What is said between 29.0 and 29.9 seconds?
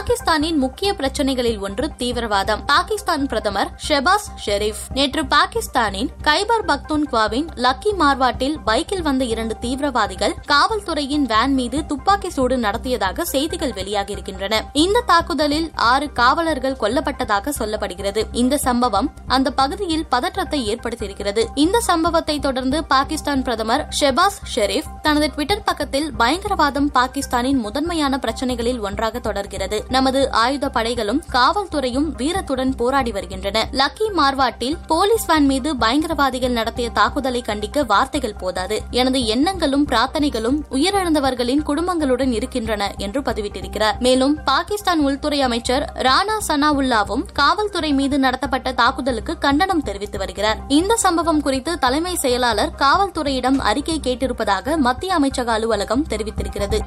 தொடர்கிறது.